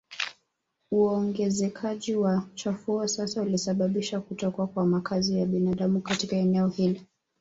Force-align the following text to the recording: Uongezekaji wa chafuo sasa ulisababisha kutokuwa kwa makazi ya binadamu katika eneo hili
Uongezekaji 0.91 2.15
wa 2.15 2.43
chafuo 2.55 3.07
sasa 3.07 3.41
ulisababisha 3.41 4.19
kutokuwa 4.19 4.67
kwa 4.67 4.85
makazi 4.85 5.39
ya 5.39 5.45
binadamu 5.45 6.01
katika 6.01 6.35
eneo 6.35 6.67
hili 6.67 7.07